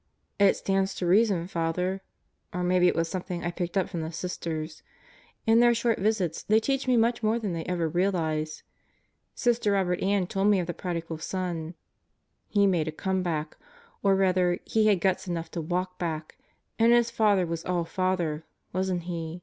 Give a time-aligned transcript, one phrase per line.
[0.39, 2.01] "It stands to reason, Father.
[2.51, 4.81] Or maybe it was something I picked up from the Sisters.
[5.45, 8.63] In their short visits they teach me much more than they ever realize.
[9.35, 11.75] Sister Robert Ann told me of the Prodigal Son.
[12.47, 13.57] He made a comeback.
[14.01, 16.35] Or rather, he had guts enough to walk back;
[16.79, 18.43] and his father was all father,
[18.73, 19.39] wasn't he?